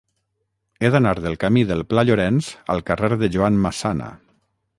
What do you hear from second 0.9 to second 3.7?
d'anar del camí del Pla Llorenç al carrer de Joan